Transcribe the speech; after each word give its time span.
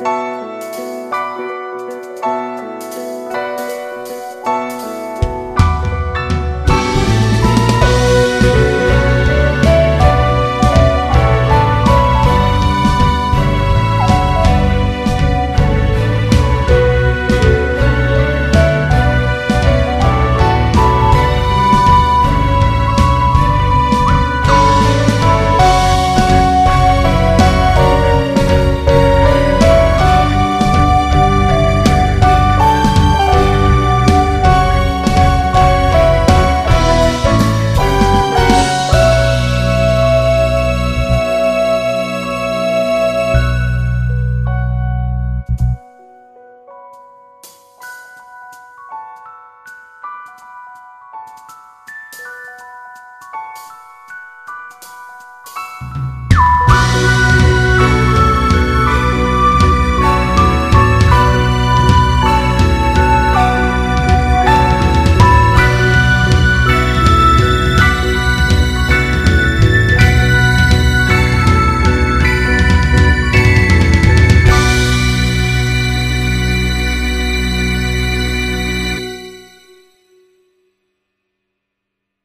Música 0.00 0.57